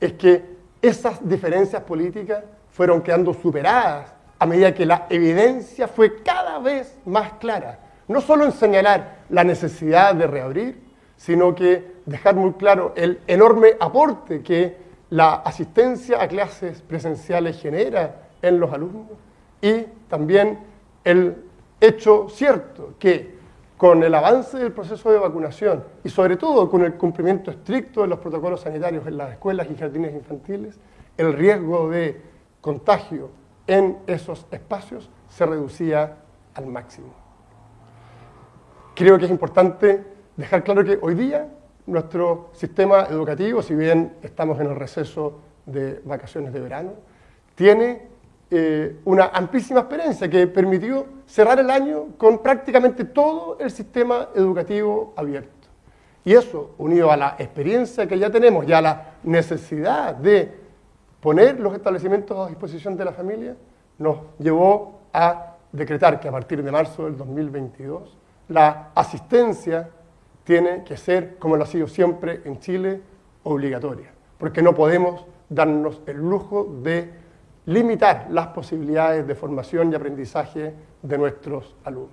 es 0.01 0.13
que 0.15 0.43
esas 0.81 1.27
diferencias 1.27 1.83
políticas 1.83 2.45
fueron 2.73 3.03
quedando 3.03 3.35
superadas 3.35 4.13
a 4.39 4.47
medida 4.47 4.75
que 4.75 4.87
la 4.87 5.07
evidencia 5.09 5.87
fue 5.87 6.23
cada 6.23 6.59
vez 6.59 6.99
más 7.07 7.35
clara. 7.35 7.79
No 8.09 8.21
solo 8.21 8.45
en 8.45 8.53
señalar 8.53 9.19
la 9.29 9.45
necesidad 9.45 10.15
de 10.15 10.27
reabrir, 10.27 10.83
sino 11.17 11.55
que 11.55 11.93
dejar 12.05 12.35
muy 12.35 12.55
claro 12.55 12.93
el 12.97 13.21
enorme 13.29 13.77
aporte 13.79 14.43
que 14.43 14.77
la 15.11 15.35
asistencia 15.35 16.21
a 16.21 16.27
clases 16.27 16.83
presenciales 16.83 17.61
genera 17.61 18.23
en 18.41 18.59
los 18.59 18.73
alumnos 18.73 19.19
y 19.61 19.83
también 20.09 20.59
el 21.05 21.37
hecho 21.81 22.27
cierto 22.29 22.95
que 22.99 23.37
con 23.77 24.03
el 24.03 24.15
avance 24.15 24.59
del 24.59 24.73
proceso 24.73 25.13
de 25.13 25.19
vacunación 25.19 25.85
y 26.03 26.09
sobre 26.09 26.37
todo 26.37 26.71
con 26.71 26.83
el 26.83 26.95
cumplimiento 26.95 27.51
estricto 27.51 28.03
de 28.03 28.09
los 28.09 28.19
protocolos 28.19 28.63
sanitarios 28.63 29.07
en 29.07 29.17
las 29.17 29.33
escuelas 29.33 29.69
y 29.71 29.77
jardines 29.77 30.15
infantiles, 30.15 30.79
el 31.17 31.33
riesgo 31.33 31.91
de 31.91 32.32
contagio 32.63 33.29
en 33.67 33.99
esos 34.07 34.47
espacios 34.51 35.11
se 35.29 35.45
reducía 35.45 36.17
al 36.55 36.67
máximo. 36.67 37.13
Creo 38.95 39.19
que 39.19 39.27
es 39.27 39.31
importante 39.31 40.05
dejar 40.37 40.65
claro 40.65 40.83
que 40.85 40.99
hoy 41.03 41.15
día 41.15 41.49
nuestro 41.87 42.51
sistema 42.53 43.05
educativo, 43.11 43.61
si 43.61 43.75
bien 43.75 44.15
estamos 44.23 44.59
en 44.61 44.69
el 44.69 44.77
receso 44.77 45.41
de 45.67 46.01
vacaciones 46.05 46.53
de 46.53 46.61
verano, 46.61 46.93
tiene 47.55 48.07
eh, 48.51 49.01
una 49.05 49.27
amplísima 49.27 49.81
experiencia 49.81 50.29
que 50.31 50.47
permitió 50.47 51.07
cerrar 51.27 51.59
el 51.59 51.71
año 51.71 52.09
con 52.17 52.39
prácticamente 52.43 53.05
todo 53.05 53.59
el 53.59 53.71
sistema 53.71 54.29
educativo 54.35 55.13
abierto. 55.17 55.51
Y 56.25 56.35
eso, 56.35 56.75
unido 56.79 57.11
a 57.11 57.17
la 57.17 57.37
experiencia 57.39 58.07
que 58.07 58.19
ya 58.19 58.31
tenemos 58.31 58.69
y 58.69 58.73
a 58.73 58.81
la 58.81 59.15
necesidad 59.25 60.15
de 60.15 60.62
poner 61.23 61.61
los 61.61 61.73
establecimientos 61.73 62.37
a 62.37 62.49
disposición 62.49 62.97
de 62.97 63.05
la 63.05 63.13
familia, 63.13 63.57
nos 63.99 64.19
llevó 64.41 65.03
a 65.13 65.55
decretar 65.71 66.19
que 66.19 66.29
a 66.29 66.33
partir 66.33 66.63
de 66.65 66.73
marzo 66.73 67.05
del 67.05 67.17
2022 67.17 68.19
la 68.49 68.91
asistencia 68.93 69.89
tiene 70.43 70.83
que 70.83 70.97
ser, 70.97 71.39
como 71.39 71.57
lo 71.57 71.63
ha 71.63 71.67
sido 71.67 71.87
siempre 71.87 72.43
en 72.45 72.59
Chile, 72.59 73.01
obligatoria, 73.45 74.11
porque 74.37 74.63
no 74.63 74.75
podemos 74.75 75.25
darnos 75.49 76.03
el 76.07 76.17
lujo 76.17 76.81
de 76.83 77.13
limitar 77.67 78.27
las 78.31 78.49
posibilidades 78.49 79.25
de 79.25 79.37
formación 79.37 79.93
y 79.93 79.95
aprendizaje 79.95 80.75
de 81.03 81.19
nuestros 81.19 81.77
alumnos. 81.85 82.11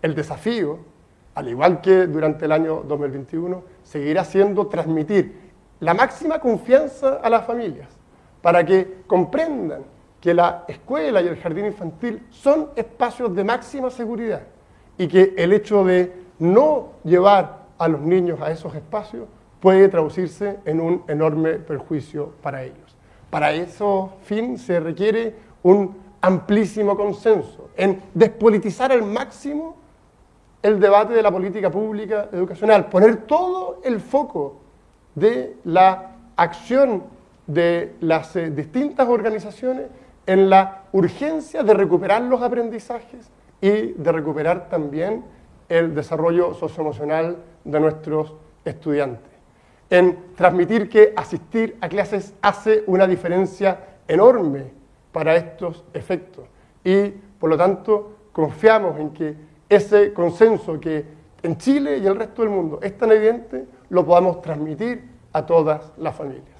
El 0.00 0.14
desafío, 0.14 0.78
al 1.34 1.48
igual 1.48 1.80
que 1.80 2.06
durante 2.06 2.44
el 2.44 2.52
año 2.52 2.84
2021, 2.86 3.64
seguirá 3.82 4.22
siendo 4.22 4.68
transmitir 4.68 5.52
la 5.80 5.94
máxima 5.94 6.38
confianza 6.38 7.14
a 7.16 7.28
las 7.28 7.44
familias 7.44 8.03
para 8.44 8.62
que 8.62 8.98
comprendan 9.06 9.84
que 10.20 10.34
la 10.34 10.66
escuela 10.68 11.22
y 11.22 11.28
el 11.28 11.38
jardín 11.38 11.64
infantil 11.64 12.26
son 12.28 12.68
espacios 12.76 13.34
de 13.34 13.42
máxima 13.42 13.88
seguridad 13.88 14.42
y 14.98 15.08
que 15.08 15.32
el 15.38 15.50
hecho 15.54 15.82
de 15.82 16.12
no 16.40 16.90
llevar 17.04 17.60
a 17.78 17.88
los 17.88 18.02
niños 18.02 18.42
a 18.42 18.50
esos 18.50 18.74
espacios 18.74 19.28
puede 19.60 19.88
traducirse 19.88 20.58
en 20.66 20.78
un 20.82 21.04
enorme 21.08 21.54
perjuicio 21.54 22.34
para 22.42 22.62
ellos. 22.62 22.94
Para 23.30 23.50
eso 23.52 24.12
fin 24.24 24.58
se 24.58 24.78
requiere 24.78 25.34
un 25.62 25.96
amplísimo 26.20 26.98
consenso 26.98 27.70
en 27.74 28.02
despolitizar 28.12 28.92
al 28.92 29.04
máximo 29.04 29.74
el 30.62 30.78
debate 30.80 31.14
de 31.14 31.22
la 31.22 31.30
política 31.30 31.70
pública 31.70 32.28
educacional, 32.30 32.90
poner 32.90 33.22
todo 33.22 33.80
el 33.82 34.00
foco 34.00 34.60
de 35.14 35.56
la 35.64 36.10
acción 36.36 37.13
de 37.46 37.94
las 38.00 38.34
eh, 38.36 38.50
distintas 38.50 39.08
organizaciones 39.08 39.86
en 40.26 40.48
la 40.48 40.84
urgencia 40.92 41.62
de 41.62 41.74
recuperar 41.74 42.22
los 42.22 42.42
aprendizajes 42.42 43.30
y 43.60 43.92
de 43.92 44.12
recuperar 44.12 44.68
también 44.68 45.24
el 45.68 45.94
desarrollo 45.94 46.54
socioemocional 46.54 47.38
de 47.64 47.80
nuestros 47.80 48.34
estudiantes 48.64 49.34
en 49.90 50.34
transmitir 50.34 50.88
que 50.88 51.12
asistir 51.16 51.76
a 51.80 51.88
clases 51.88 52.34
hace 52.42 52.84
una 52.86 53.06
diferencia 53.06 53.78
enorme 54.08 54.72
para 55.12 55.36
estos 55.36 55.84
efectos. 55.92 56.46
Y 56.82 57.10
por 57.38 57.50
lo 57.50 57.56
tanto 57.56 58.16
confiamos 58.32 58.98
en 58.98 59.10
que 59.10 59.36
ese 59.68 60.12
consenso 60.12 60.80
que 60.80 61.04
en 61.42 61.56
Chile 61.58 61.98
y 61.98 62.06
el 62.06 62.16
resto 62.16 62.42
del 62.42 62.50
mundo 62.50 62.80
es 62.82 62.96
tan 62.96 63.12
evidente, 63.12 63.66
lo 63.90 64.04
podamos 64.04 64.40
transmitir 64.40 65.04
a 65.32 65.44
todas 65.44 65.92
las 65.98 66.16
familias. 66.16 66.53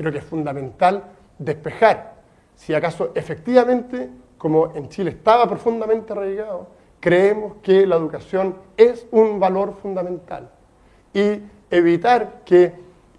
Creo 0.00 0.10
que 0.10 0.18
es 0.18 0.24
fundamental 0.24 1.04
despejar 1.38 2.14
si 2.60 2.74
acaso 2.74 3.12
efectivamente, 3.14 4.10
como 4.38 4.74
en 4.74 4.90
Chile 4.90 5.10
estaba 5.12 5.46
profundamente 5.48 6.12
arraigado, 6.12 6.68
creemos 7.00 7.56
que 7.62 7.86
la 7.86 7.96
educación 7.96 8.54
es 8.78 9.06
un 9.10 9.38
valor 9.38 9.76
fundamental. 9.80 10.50
Y 11.14 11.40
evitar 11.70 12.42
que, 12.44 12.74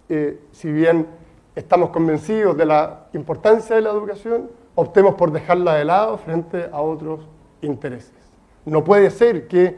eh, 0.10 0.40
si 0.52 0.72
bien 0.72 1.08
estamos 1.56 1.90
convencidos 1.90 2.56
de 2.56 2.66
la 2.66 3.08
importancia 3.14 3.76
de 3.76 3.82
la 3.82 3.90
educación, 3.90 4.52
optemos 4.76 5.16
por 5.16 5.32
dejarla 5.32 5.74
de 5.74 5.86
lado 5.86 6.20
frente 6.20 6.70
a 6.72 6.80
otros 6.82 7.28
intereses. 7.64 8.14
No 8.66 8.84
puede 8.84 9.10
ser 9.10 9.48
que 9.48 9.76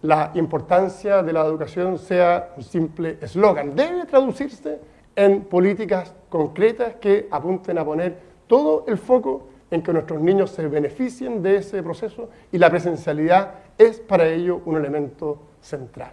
la 0.00 0.30
importancia 0.34 1.22
de 1.22 1.34
la 1.34 1.44
educación 1.44 1.98
sea 1.98 2.54
un 2.56 2.62
simple 2.62 3.18
eslogan. 3.20 3.76
Debe 3.76 4.06
traducirse 4.06 4.80
en 5.16 5.44
políticas 5.44 6.14
concretas 6.28 6.96
que 6.96 7.28
apunten 7.30 7.78
a 7.78 7.84
poner 7.84 8.18
todo 8.46 8.84
el 8.86 8.98
foco 8.98 9.48
en 9.70 9.82
que 9.82 9.92
nuestros 9.92 10.20
niños 10.20 10.50
se 10.50 10.68
beneficien 10.68 11.42
de 11.42 11.56
ese 11.56 11.82
proceso 11.82 12.28
y 12.50 12.58
la 12.58 12.68
presencialidad 12.68 13.54
es 13.78 14.00
para 14.00 14.28
ello 14.28 14.60
un 14.66 14.76
elemento 14.76 15.38
central. 15.60 16.12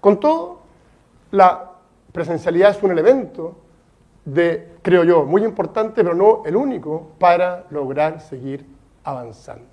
Con 0.00 0.18
todo, 0.18 0.60
la 1.30 1.72
presencialidad 2.12 2.70
es 2.70 2.82
un 2.82 2.90
elemento 2.90 3.56
de, 4.24 4.76
creo 4.82 5.04
yo, 5.04 5.24
muy 5.24 5.44
importante, 5.44 6.02
pero 6.02 6.14
no 6.14 6.42
el 6.44 6.56
único 6.56 7.12
para 7.18 7.66
lograr 7.70 8.20
seguir 8.20 8.66
avanzando. 9.04 9.66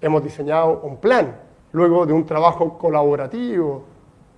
Hemos 0.00 0.22
diseñado 0.22 0.80
un 0.82 0.96
plan, 0.96 1.36
luego 1.72 2.06
de 2.06 2.12
un 2.12 2.24
trabajo 2.24 2.78
colaborativo, 2.78 3.84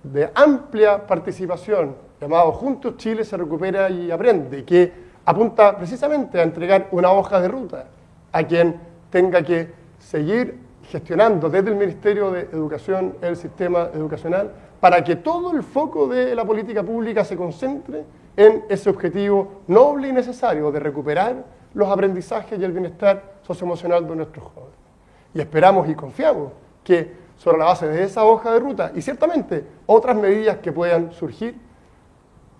de 0.03 0.29
amplia 0.33 1.05
participación, 1.05 1.95
llamado 2.21 2.51
Juntos 2.51 2.97
Chile 2.97 3.25
se 3.25 3.35
recupera 3.35 3.89
y 3.89 4.11
aprende, 4.11 4.63
que 4.63 4.93
apunta 5.25 5.75
precisamente 5.75 6.39
a 6.39 6.43
entregar 6.43 6.87
una 6.91 7.11
hoja 7.11 7.41
de 7.41 7.47
ruta 7.47 7.87
a 8.31 8.43
quien 8.43 8.79
tenga 9.09 9.41
que 9.41 9.73
seguir 9.97 10.59
gestionando 10.83 11.49
desde 11.49 11.69
el 11.69 11.75
Ministerio 11.75 12.29
de 12.29 12.41
Educación 12.41 13.15
el 13.21 13.35
sistema 13.35 13.89
educacional 13.93 14.51
para 14.79 15.03
que 15.03 15.15
todo 15.15 15.51
el 15.51 15.63
foco 15.63 16.07
de 16.07 16.35
la 16.35 16.45
política 16.45 16.83
pública 16.83 17.25
se 17.25 17.35
concentre 17.35 18.03
en 18.37 18.65
ese 18.69 18.91
objetivo 18.91 19.61
noble 19.67 20.09
y 20.09 20.11
necesario 20.11 20.71
de 20.71 20.79
recuperar 20.79 21.43
los 21.73 21.89
aprendizajes 21.89 22.59
y 22.59 22.63
el 22.63 22.71
bienestar 22.71 23.33
socioemocional 23.41 24.07
de 24.07 24.15
nuestros 24.15 24.45
jóvenes. 24.45 24.77
Y 25.33 25.39
esperamos 25.39 25.89
y 25.89 25.95
confiamos 25.95 26.51
que 26.83 27.13
sobre 27.37 27.57
la 27.57 27.65
base 27.65 27.87
de 27.87 28.03
esa 28.03 28.23
hoja 28.25 28.53
de 28.53 28.59
ruta 28.59 28.91
y 28.93 29.01
ciertamente 29.01 29.65
otras 29.87 30.15
medidas 30.15 30.57
que 30.57 30.71
puedan 30.71 31.11
surgir, 31.11 31.70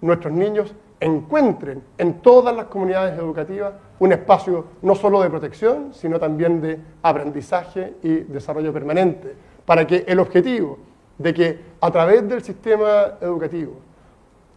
nuestros 0.01 0.33
niños 0.33 0.73
encuentren 0.99 1.83
en 1.97 2.21
todas 2.21 2.55
las 2.55 2.65
comunidades 2.65 3.17
educativas 3.17 3.73
un 3.99 4.11
espacio 4.11 4.65
no 4.81 4.95
solo 4.95 5.21
de 5.21 5.29
protección, 5.29 5.93
sino 5.93 6.19
también 6.19 6.61
de 6.61 6.79
aprendizaje 7.01 7.95
y 8.03 8.17
desarrollo 8.21 8.73
permanente, 8.73 9.35
para 9.65 9.85
que 9.85 10.03
el 10.07 10.19
objetivo 10.19 10.77
de 11.17 11.33
que 11.33 11.59
a 11.79 11.91
través 11.91 12.27
del 12.27 12.43
sistema 12.43 13.17
educativo 13.21 13.73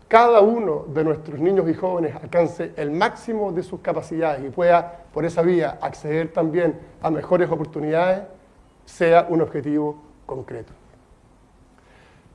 cada 0.09 0.41
uno 0.41 0.85
de 0.89 1.03
nuestros 1.03 1.41
niños 1.41 1.69
y 1.69 1.75
jóvenes 1.75 2.15
alcance 2.15 2.73
el 2.77 2.91
máximo 2.91 3.53
de 3.53 3.63
sus 3.63 3.81
capacidades 3.81 4.45
y 4.45 4.51
pueda 4.51 5.07
por 5.13 5.25
esa 5.25 5.43
vía 5.43 5.79
acceder 5.81 6.33
también 6.33 6.79
a 7.03 7.11
mejores 7.11 7.51
oportunidades, 7.51 8.23
sea 8.85 9.27
un 9.29 9.41
objetivo 9.41 9.97
concreto. 10.27 10.73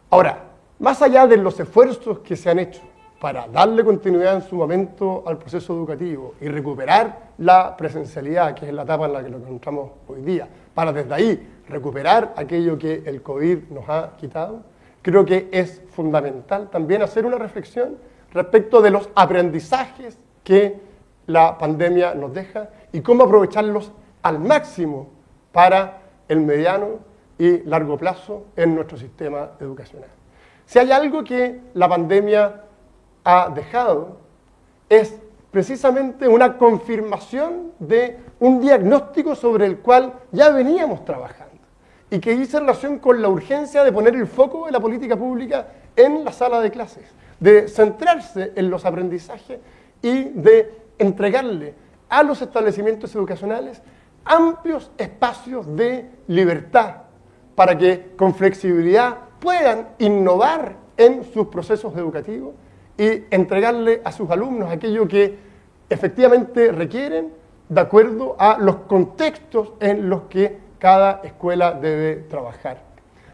Ahora, 0.10 0.44
más 0.80 1.02
allá 1.02 1.28
de 1.28 1.38
los 1.38 1.60
esfuerzos 1.60 2.20
que 2.20 2.36
se 2.36 2.50
han 2.50 2.60
hecho 2.60 2.82
para 3.20 3.48
darle 3.48 3.84
continuidad 3.84 4.36
en 4.36 4.42
su 4.42 4.56
momento 4.56 5.24
al 5.26 5.38
proceso 5.38 5.74
educativo 5.74 6.36
y 6.40 6.48
recuperar 6.48 7.32
la 7.40 7.76
presencialidad, 7.76 8.56
que 8.56 8.68
es 8.68 8.74
la 8.74 8.84
etapa 8.84 9.06
en 9.06 9.14
la 9.14 9.24
que 9.24 9.30
lo 9.30 9.38
encontramos 9.38 9.92
hoy 10.08 10.22
día, 10.22 10.48
para 10.74 10.94
desde 10.94 11.14
ahí 11.14 11.50
recuperar 11.68 12.34
aquello 12.38 12.78
que 12.78 13.04
el 13.06 13.22
COVID 13.22 13.70
nos 13.70 13.90
ha 13.90 14.16
quitado, 14.18 14.62
creo 15.02 15.26
que 15.26 15.50
es 15.52 15.82
fundamental 15.92 16.70
también 16.70 17.02
hacer 17.02 17.26
una 17.26 17.38
reflexión 17.38 17.98
respecto 18.32 18.82
de 18.82 18.92
los 18.92 19.10
aprendizajes 19.16 20.18
que 20.44 20.80
la 21.28 21.58
pandemia 21.58 22.16
nos 22.16 22.34
deja 22.34 22.70
y 22.92 23.02
cómo 23.02 23.24
aprovecharlos 23.24 23.92
al 24.24 24.40
máximo 24.40 25.10
para 25.52 26.02
el 26.28 26.42
mediano 26.42 27.00
y 27.38 27.64
largo 27.64 27.98
plazo 27.98 28.46
en 28.56 28.76
nuestro 28.76 28.98
sistema 28.98 29.52
educacional. 29.60 30.10
Si 30.66 30.80
hay 30.80 30.92
algo 30.92 31.24
que 31.24 31.60
la 31.74 31.90
pandemia 31.90 32.64
ha 33.24 33.50
dejado 33.50 34.18
es 34.90 35.16
precisamente 35.52 36.28
una 36.28 36.58
confirmación 36.58 37.72
de 37.80 38.18
un 38.40 38.62
diagnóstico 38.62 39.36
sobre 39.36 39.66
el 39.66 39.80
cual 39.80 40.14
ya 40.32 40.50
veníamos 40.50 41.06
trabajando 41.06 41.50
y 42.12 42.20
que 42.20 42.36
dice 42.36 42.60
relación 42.60 43.00
con 43.00 43.22
la 43.22 43.30
urgencia 43.30 43.84
de 43.84 43.92
poner 43.92 44.16
el 44.16 44.28
foco 44.28 44.66
de 44.66 44.72
la 44.72 44.80
política 44.80 45.16
pública 45.16 45.68
en 45.96 46.24
la 46.24 46.32
sala 46.32 46.60
de 46.62 46.72
clases, 46.72 47.06
de 47.40 47.68
centrarse 47.68 48.54
en 48.56 48.70
los 48.70 48.86
aprendizajes 48.86 49.60
y 50.02 50.24
de 50.24 50.72
entregarle 50.98 51.74
a 52.10 52.24
los 52.24 52.42
establecimientos 52.42 53.14
educacionales 53.16 53.82
amplios 54.26 54.92
espacios 54.98 55.76
de 55.76 56.10
libertad 56.28 56.96
para 57.56 57.78
que 57.78 58.12
con 58.16 58.34
flexibilidad 58.34 59.18
puedan 59.40 59.90
innovar 60.00 60.76
en 60.98 61.24
sus 61.24 61.48
procesos 61.48 61.96
educativos 61.96 62.54
y 63.00 63.24
entregarle 63.32 64.02
a 64.04 64.12
sus 64.12 64.30
alumnos 64.30 64.70
aquello 64.70 65.08
que 65.08 65.40
efectivamente 65.90 66.74
requieren 66.74 67.32
de 67.70 67.80
acuerdo 67.80 68.36
a 68.38 68.58
los 68.60 68.76
contextos 68.88 69.72
en 69.80 70.10
los 70.10 70.24
que 70.24 70.58
cada 70.80 71.22
escuela 71.24 71.72
debe 71.72 72.18
trabajar. 72.24 72.84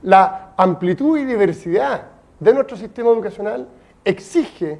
La 0.03 0.53
amplitud 0.55 1.17
y 1.17 1.25
diversidad 1.25 2.03
de 2.39 2.53
nuestro 2.53 2.77
sistema 2.77 3.09
educacional 3.09 3.67
exige 4.03 4.79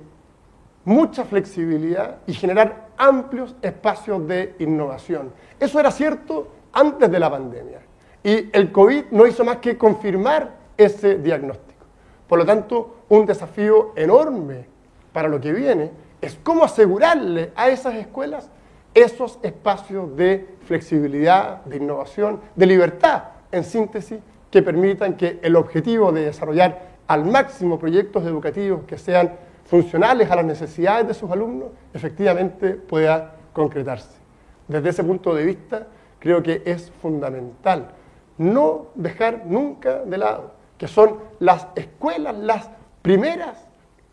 mucha 0.84 1.26
flexibilidad 1.26 2.18
y 2.28 2.34
generar 2.34 2.90
amplios 2.96 3.56
espacios 3.64 4.28
de 4.28 4.56
innovación. 4.60 5.34
Eso 5.60 5.80
era 5.80 5.90
cierto 5.90 6.48
antes 6.74 7.10
de 7.10 7.20
la 7.20 7.32
pandemia 7.32 7.80
y 8.24 8.52
el 8.56 8.72
COVID 8.72 9.06
no 9.10 9.26
hizo 9.26 9.44
más 9.44 9.58
que 9.58 9.80
confirmar 9.80 10.52
ese 10.78 11.16
diagnóstico. 11.16 11.86
Por 12.28 12.38
lo 12.38 12.46
tanto, 12.46 12.98
un 13.10 13.26
desafío 13.26 13.94
enorme 13.96 14.75
para 15.16 15.30
lo 15.30 15.40
que 15.40 15.54
viene 15.54 15.92
es 16.22 16.38
cómo 16.44 16.66
asegurarle 16.66 17.54
a 17.56 17.70
esas 17.70 17.96
escuelas 17.96 18.50
esos 18.94 19.40
espacios 19.44 20.14
de 20.18 20.58
flexibilidad, 20.66 21.64
de 21.64 21.78
innovación, 21.78 22.42
de 22.54 22.66
libertad, 22.66 23.24
en 23.50 23.64
síntesis, 23.64 24.20
que 24.52 24.62
permitan 24.62 25.16
que 25.16 25.40
el 25.42 25.56
objetivo 25.56 26.12
de 26.12 26.26
desarrollar 26.26 26.96
al 27.08 27.24
máximo 27.24 27.80
proyectos 27.80 28.26
educativos 28.26 28.82
que 28.86 28.98
sean 28.98 29.32
funcionales 29.64 30.30
a 30.30 30.36
las 30.36 30.46
necesidades 30.46 31.08
de 31.08 31.14
sus 31.14 31.32
alumnos, 31.32 31.70
efectivamente 31.94 32.72
pueda 32.72 33.36
concretarse. 33.54 34.18
Desde 34.68 34.90
ese 34.90 35.04
punto 35.06 35.34
de 35.34 35.46
vista, 35.46 35.88
creo 36.20 36.44
que 36.44 36.62
es 36.66 36.92
fundamental 37.02 37.88
no 38.38 38.88
dejar 38.96 39.46
nunca 39.46 40.00
de 40.04 40.18
lado 40.18 40.52
que 40.78 40.90
son 40.90 41.20
las 41.40 41.68
escuelas 41.76 42.36
las 42.36 42.70
primeras 43.02 43.65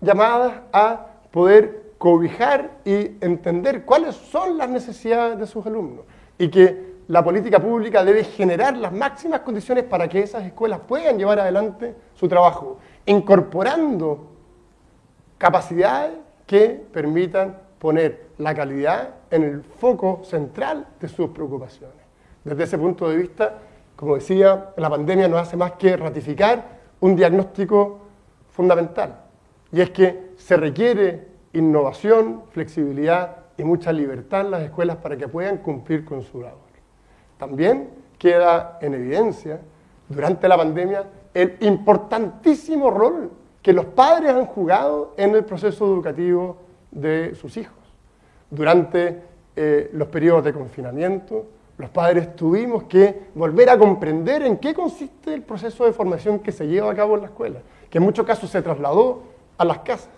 llamadas 0.03 0.55
a 0.73 1.07
poder 1.31 1.95
cobijar 1.97 2.73
y 2.85 3.17
entender 3.21 3.85
cuáles 3.85 4.17
son 4.17 4.59
las 4.59 4.69
necesidades 4.69 5.39
de 5.39 5.47
sus 5.47 5.65
alumnos 5.65 6.05
y 6.37 6.49
que 6.49 6.93
la 7.09 7.23
política 7.23 7.61
pública 7.61 8.05
debe 8.05 8.25
generar 8.25 8.77
las 8.77 8.93
máximas 8.93 9.41
condiciones 9.41 9.85
para 9.85 10.09
que 10.09 10.21
esas 10.21 10.45
escuelas 10.45 10.81
puedan 10.87 11.17
llevar 11.17 11.39
adelante 11.39 11.95
su 12.15 12.29
trabajo, 12.29 12.79
incorporando 13.07 14.31
capacidades 15.39 16.19
que 16.47 16.85
permitan 16.93 17.57
poner 17.79 18.31
la 18.39 18.55
calidad 18.55 19.11
en 19.31 19.45
el 19.45 19.63
foco 19.63 20.23
central 20.25 20.89
de 21.01 21.09
sus 21.09 21.31
preocupaciones. 21.31 21.97
Desde 22.45 22.65
ese 22.65 22.79
punto 22.79 23.09
de 23.09 23.17
vista, 23.17 23.59
como 23.95 24.17
decía, 24.17 24.73
la 24.77 24.91
pandemia 24.91 25.29
no 25.29 25.39
hace 25.39 25.57
más 25.57 25.73
que 25.73 25.97
ratificar 25.97 26.81
un 27.01 27.15
diagnóstico 27.15 28.01
fundamental 28.51 29.22
y 29.73 29.81
es 29.81 29.91
que 29.91 30.33
se 30.37 30.57
requiere 30.57 31.27
innovación, 31.55 32.43
flexibilidad 32.51 33.37
y 33.57 33.65
mucha 33.65 33.93
libertad 33.93 34.43
en 34.43 34.51
las 34.51 34.63
escuelas 34.63 34.99
para 34.99 35.17
que 35.17 35.29
puedan 35.29 35.59
cumplir 35.59 36.05
con 36.05 36.23
su 36.23 36.41
labor. 36.41 36.61
También 37.39 37.89
queda 38.19 38.79
en 38.81 38.95
evidencia 38.95 39.61
durante 40.09 40.47
la 40.47 40.57
pandemia 40.57 41.07
el 41.35 41.57
importantísimo 41.61 42.91
rol 42.91 43.31
que 43.63 43.73
los 43.73 43.87
padres 43.87 44.33
han 44.33 44.47
jugado 44.47 45.15
en 45.17 45.35
el 45.35 45.45
proceso 45.45 45.87
educativo 45.87 46.57
de 46.91 47.35
sus 47.35 47.57
hijos. 47.57 47.79
Durante 48.51 49.23
eh, 49.57 49.91
los 49.95 50.09
periodos 50.09 50.45
de 50.45 50.53
confinamiento, 50.53 51.47
los 51.79 51.89
padres 51.91 52.37
tuvimos 52.37 52.85
que 52.85 53.29
volver 53.35 53.71
a 53.71 53.79
comprender 53.79 54.43
en 54.43 54.59
qué 54.59 54.75
consiste 54.75 55.33
el 55.33 55.43
proceso 55.43 55.85
de 55.85 55.93
formación 55.93 56.41
que 56.41 56.53
se 56.53 56.67
lleva 56.67 56.93
a 56.93 56.95
cabo 56.95 57.15
en 57.15 57.23
la 57.23 57.29
escuela, 57.29 57.61
que 57.89 57.99
en 57.99 58.05
muchos 58.05 58.27
casos 58.27 58.51
se 58.51 58.61
trasladó 58.61 59.32
a 59.63 59.65
las 59.65 59.79
casas. 59.79 60.11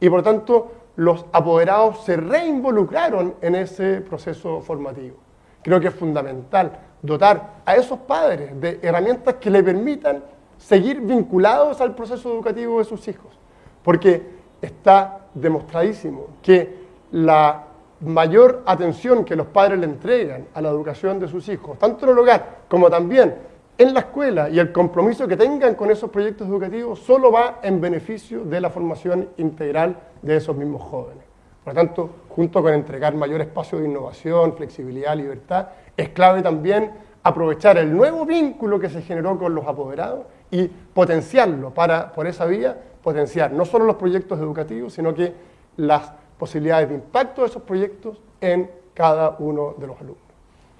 Y 0.00 0.10
por 0.10 0.22
tanto, 0.22 0.72
los 0.96 1.24
apoderados 1.32 2.04
se 2.04 2.16
reinvolucraron 2.16 3.36
en 3.40 3.54
ese 3.54 4.00
proceso 4.00 4.60
formativo. 4.60 5.16
Creo 5.62 5.80
que 5.80 5.88
es 5.88 5.94
fundamental 5.94 6.78
dotar 7.00 7.62
a 7.64 7.76
esos 7.76 7.98
padres 8.00 8.60
de 8.60 8.80
herramientas 8.82 9.36
que 9.36 9.50
le 9.50 9.62
permitan 9.62 10.22
seguir 10.58 11.00
vinculados 11.00 11.80
al 11.80 11.94
proceso 11.94 12.32
educativo 12.32 12.78
de 12.78 12.84
sus 12.84 13.06
hijos, 13.08 13.38
porque 13.82 14.22
está 14.60 15.20
demostradísimo 15.34 16.26
que 16.42 16.80
la 17.12 17.64
mayor 18.00 18.62
atención 18.66 19.24
que 19.24 19.36
los 19.36 19.46
padres 19.46 19.78
le 19.78 19.86
entregan 19.86 20.48
a 20.54 20.60
la 20.60 20.70
educación 20.70 21.18
de 21.18 21.28
sus 21.28 21.48
hijos, 21.48 21.78
tanto 21.78 22.04
en 22.06 22.12
el 22.12 22.18
hogar 22.18 22.58
como 22.68 22.90
también 22.90 23.36
en 23.78 23.94
la 23.94 24.00
escuela 24.00 24.50
y 24.50 24.58
el 24.58 24.72
compromiso 24.72 25.26
que 25.26 25.36
tengan 25.36 25.74
con 25.74 25.90
esos 25.90 26.10
proyectos 26.10 26.46
educativos 26.46 26.98
solo 26.98 27.32
va 27.32 27.60
en 27.62 27.80
beneficio 27.80 28.44
de 28.44 28.60
la 28.60 28.68
formación 28.68 29.30
integral 29.38 29.96
de 30.20 30.36
esos 30.36 30.54
mismos 30.54 30.82
jóvenes. 30.82 31.24
Por 31.64 31.74
lo 31.74 31.80
tanto, 31.80 32.10
junto 32.28 32.62
con 32.62 32.74
entregar 32.74 33.14
mayor 33.14 33.40
espacio 33.40 33.78
de 33.78 33.86
innovación, 33.86 34.54
flexibilidad, 34.54 35.16
libertad, 35.16 35.68
es 35.96 36.10
clave 36.10 36.42
también 36.42 36.90
aprovechar 37.22 37.78
el 37.78 37.94
nuevo 37.94 38.26
vínculo 38.26 38.78
que 38.78 38.88
se 38.88 39.02
generó 39.02 39.38
con 39.38 39.54
los 39.54 39.66
apoderados 39.66 40.26
y 40.50 40.66
potenciarlo 40.66 41.70
para, 41.72 42.12
por 42.12 42.26
esa 42.26 42.46
vía, 42.46 42.76
potenciar 43.02 43.52
no 43.52 43.64
solo 43.64 43.84
los 43.84 43.96
proyectos 43.96 44.38
educativos, 44.38 44.92
sino 44.92 45.14
que 45.14 45.32
las 45.76 46.12
posibilidades 46.38 46.88
de 46.88 46.96
impacto 46.96 47.42
de 47.42 47.48
esos 47.48 47.62
proyectos 47.62 48.20
en 48.40 48.70
cada 48.94 49.36
uno 49.38 49.74
de 49.78 49.86
los 49.86 49.96
alumnos. 50.00 50.24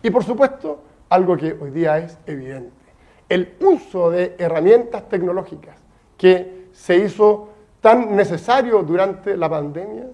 Y 0.03 0.11
por 0.11 0.25
supuesto, 0.25 0.81
algo 1.09 1.37
que 1.37 1.57
hoy 1.61 1.71
día 1.71 1.99
es 1.99 2.19
evidente 2.27 2.80
el 3.31 3.55
uso 3.61 4.11
de 4.11 4.35
herramientas 4.39 5.09
tecnológicas 5.09 5.77
que 6.19 6.67
se 6.73 6.97
hizo 6.97 7.49
tan 7.81 8.15
necesario 8.15 8.83
durante 8.83 9.37
la 9.37 9.49
pandemia, 9.49 10.09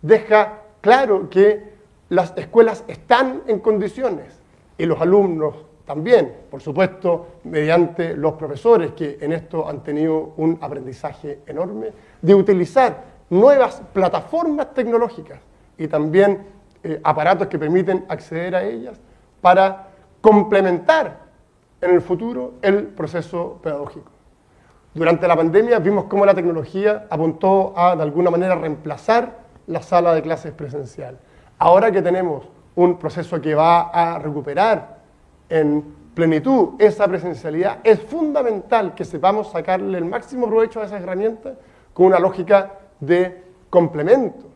deja 0.00 0.60
claro 0.80 1.28
que 1.28 1.74
las 2.08 2.32
escuelas 2.36 2.84
están 2.88 3.42
en 3.46 3.58
condiciones 3.58 4.40
y 4.78 4.86
los 4.86 5.00
alumnos 5.00 5.54
también, 5.84 6.32
por 6.48 6.60
supuesto, 6.60 7.26
mediante 7.44 8.16
los 8.16 8.34
profesores 8.34 8.92
que 8.92 9.18
en 9.20 9.32
esto 9.32 9.68
han 9.68 9.82
tenido 9.82 10.34
un 10.36 10.56
aprendizaje 10.60 11.40
enorme, 11.46 11.88
de 12.22 12.34
utilizar 12.34 13.04
nuevas 13.28 13.82
plataformas 13.92 14.72
tecnológicas 14.72 15.40
y 15.76 15.88
también 15.88 16.46
eh, 16.84 17.00
aparatos 17.02 17.48
que 17.48 17.58
permiten 17.58 18.04
acceder 18.08 18.54
a 18.54 18.62
ellas 18.62 19.00
para 19.40 19.88
complementar 20.20 21.29
en 21.80 21.90
el 21.90 22.00
futuro 22.00 22.54
el 22.62 22.84
proceso 22.88 23.58
pedagógico. 23.62 24.10
Durante 24.92 25.28
la 25.28 25.36
pandemia 25.36 25.78
vimos 25.78 26.06
cómo 26.06 26.26
la 26.26 26.34
tecnología 26.34 27.06
apuntó 27.10 27.72
a, 27.76 27.94
de 27.94 28.02
alguna 28.02 28.30
manera, 28.30 28.56
reemplazar 28.56 29.38
la 29.66 29.82
sala 29.82 30.14
de 30.14 30.22
clases 30.22 30.52
presencial. 30.52 31.18
Ahora 31.58 31.92
que 31.92 32.02
tenemos 32.02 32.48
un 32.74 32.98
proceso 32.98 33.40
que 33.40 33.54
va 33.54 33.90
a 33.90 34.18
recuperar 34.18 34.98
en 35.48 35.94
plenitud 36.14 36.70
esa 36.78 37.06
presencialidad, 37.06 37.78
es 37.84 38.00
fundamental 38.00 38.94
que 38.94 39.04
sepamos 39.04 39.50
sacarle 39.50 39.98
el 39.98 40.04
máximo 40.04 40.48
provecho 40.48 40.80
a 40.80 40.86
esas 40.86 41.02
herramientas 41.02 41.54
con 41.92 42.06
una 42.06 42.18
lógica 42.18 42.74
de 42.98 43.44
complemento 43.70 44.46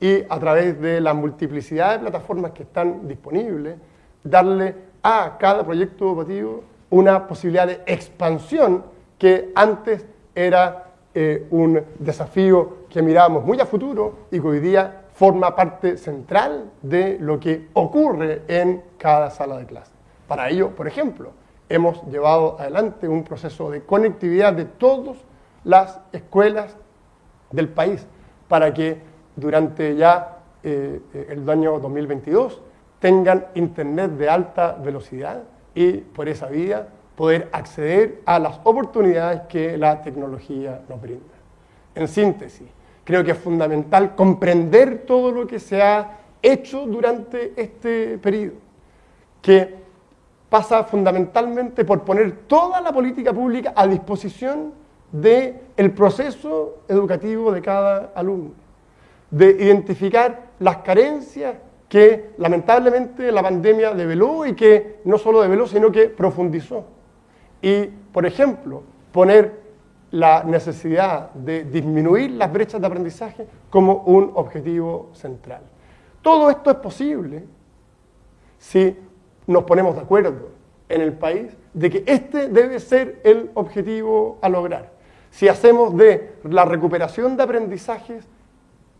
y 0.00 0.22
a 0.28 0.38
través 0.38 0.80
de 0.80 1.00
la 1.00 1.14
multiplicidad 1.14 1.92
de 1.92 1.98
plataformas 2.00 2.50
que 2.50 2.64
están 2.64 3.08
disponibles, 3.08 3.76
darle 4.22 4.74
a 5.02 5.36
cada 5.38 5.64
proyecto 5.64 6.06
educativo 6.06 6.62
una 6.90 7.26
posibilidad 7.26 7.66
de 7.66 7.80
expansión 7.86 8.84
que 9.18 9.50
antes 9.54 10.06
era 10.34 10.92
eh, 11.14 11.46
un 11.50 11.82
desafío 11.98 12.86
que 12.88 13.02
mirábamos 13.02 13.44
muy 13.44 13.60
a 13.60 13.66
futuro 13.66 14.26
y 14.30 14.40
que 14.40 14.46
hoy 14.46 14.60
día 14.60 15.02
forma 15.14 15.54
parte 15.54 15.96
central 15.96 16.70
de 16.82 17.18
lo 17.20 17.38
que 17.38 17.68
ocurre 17.74 18.42
en 18.48 18.82
cada 18.98 19.30
sala 19.30 19.58
de 19.58 19.66
clase. 19.66 19.92
Para 20.26 20.48
ello, 20.48 20.70
por 20.70 20.86
ejemplo, 20.86 21.32
hemos 21.68 22.02
llevado 22.04 22.56
adelante 22.58 23.08
un 23.08 23.24
proceso 23.24 23.70
de 23.70 23.82
conectividad 23.82 24.52
de 24.52 24.64
todas 24.64 25.16
las 25.64 26.00
escuelas 26.12 26.76
del 27.50 27.68
país 27.68 28.06
para 28.48 28.72
que 28.72 29.00
durante 29.36 29.96
ya 29.96 30.38
eh, 30.62 31.00
el 31.28 31.48
año 31.48 31.78
2022 31.78 32.60
tengan 33.02 33.46
internet 33.56 34.12
de 34.12 34.30
alta 34.30 34.74
velocidad 34.74 35.42
y 35.74 35.94
por 35.94 36.28
esa 36.28 36.46
vía 36.46 36.86
poder 37.16 37.48
acceder 37.52 38.22
a 38.24 38.38
las 38.38 38.60
oportunidades 38.62 39.42
que 39.48 39.76
la 39.76 40.00
tecnología 40.00 40.82
nos 40.88 41.02
brinda. 41.02 41.34
En 41.96 42.06
síntesis, 42.06 42.68
creo 43.02 43.24
que 43.24 43.32
es 43.32 43.38
fundamental 43.38 44.14
comprender 44.14 45.02
todo 45.04 45.32
lo 45.32 45.48
que 45.48 45.58
se 45.58 45.82
ha 45.82 46.18
hecho 46.40 46.86
durante 46.86 47.52
este 47.56 48.18
periodo, 48.18 48.54
que 49.42 49.82
pasa 50.48 50.84
fundamentalmente 50.84 51.84
por 51.84 52.02
poner 52.02 52.42
toda 52.46 52.80
la 52.80 52.92
política 52.92 53.32
pública 53.32 53.72
a 53.74 53.84
disposición 53.84 54.74
del 55.10 55.58
el 55.76 55.90
proceso 55.90 56.82
educativo 56.86 57.50
de 57.50 57.62
cada 57.62 58.12
alumno, 58.14 58.52
de 59.28 59.50
identificar 59.50 60.50
las 60.60 60.76
carencias 60.78 61.56
que 61.92 62.30
lamentablemente 62.38 63.30
la 63.30 63.42
pandemia 63.42 63.92
develó 63.92 64.46
y 64.46 64.54
que 64.54 65.00
no 65.04 65.18
solo 65.18 65.42
develó, 65.42 65.66
sino 65.66 65.92
que 65.92 66.06
profundizó. 66.06 66.86
Y, 67.60 67.84
por 67.84 68.24
ejemplo, 68.24 68.82
poner 69.12 69.60
la 70.10 70.42
necesidad 70.42 71.32
de 71.32 71.64
disminuir 71.64 72.30
las 72.30 72.50
brechas 72.50 72.80
de 72.80 72.86
aprendizaje 72.86 73.46
como 73.68 74.04
un 74.06 74.32
objetivo 74.36 75.10
central. 75.12 75.60
Todo 76.22 76.48
esto 76.48 76.70
es 76.70 76.76
posible 76.78 77.44
si 78.56 78.96
nos 79.46 79.64
ponemos 79.64 79.94
de 79.94 80.00
acuerdo 80.00 80.48
en 80.88 81.02
el 81.02 81.12
país 81.12 81.54
de 81.74 81.90
que 81.90 82.04
este 82.06 82.48
debe 82.48 82.80
ser 82.80 83.20
el 83.22 83.50
objetivo 83.52 84.38
a 84.40 84.48
lograr. 84.48 84.92
Si 85.30 85.46
hacemos 85.46 85.94
de 85.94 86.36
la 86.44 86.64
recuperación 86.64 87.36
de 87.36 87.42
aprendizajes 87.42 88.26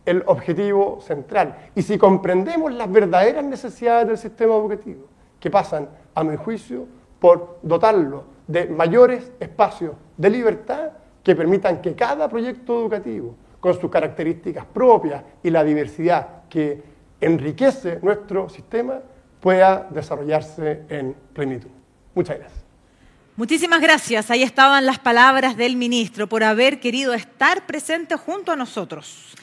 el 0.05 0.23
objetivo 0.25 0.99
central. 1.01 1.69
Y 1.75 1.81
si 1.81 1.97
comprendemos 1.97 2.73
las 2.73 2.91
verdaderas 2.91 3.43
necesidades 3.43 4.07
del 4.07 4.17
sistema 4.17 4.55
educativo, 4.55 5.07
que 5.39 5.49
pasan, 5.49 5.89
a 6.15 6.23
mi 6.23 6.35
juicio, 6.37 6.87
por 7.19 7.59
dotarlo 7.63 8.25
de 8.47 8.67
mayores 8.67 9.31
espacios 9.39 9.95
de 10.17 10.29
libertad 10.29 10.91
que 11.23 11.35
permitan 11.35 11.81
que 11.81 11.95
cada 11.95 12.27
proyecto 12.29 12.81
educativo, 12.81 13.35
con 13.59 13.79
sus 13.79 13.89
características 13.89 14.65
propias 14.65 15.23
y 15.41 15.49
la 15.49 15.63
diversidad 15.63 16.43
que 16.49 16.83
enriquece 17.21 17.99
nuestro 18.01 18.49
sistema, 18.49 18.99
pueda 19.39 19.87
desarrollarse 19.89 20.83
en 20.89 21.15
plenitud. 21.33 21.69
Muchas 22.13 22.39
gracias. 22.39 22.63
Muchísimas 23.35 23.81
gracias. 23.81 24.29
Ahí 24.29 24.43
estaban 24.43 24.85
las 24.85 24.99
palabras 24.99 25.57
del 25.57 25.75
ministro 25.75 26.27
por 26.27 26.43
haber 26.43 26.79
querido 26.79 27.13
estar 27.13 27.65
presente 27.65 28.15
junto 28.15 28.51
a 28.51 28.55
nosotros. 28.55 29.33